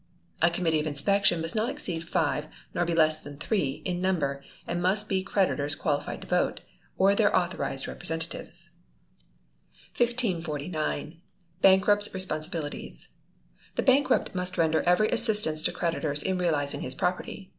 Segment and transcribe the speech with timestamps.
[0.41, 4.41] A committee of inspection must not exceed five, nor be less than three, in number,
[4.65, 6.61] and must be creditors qualified to vote,
[6.97, 8.71] or their authorised representatives.
[9.95, 11.21] 1549.
[11.61, 13.09] Bankrupt's Responsibilities.
[13.75, 17.49] The bankrupt must render every assistance to creditors in realizing his property.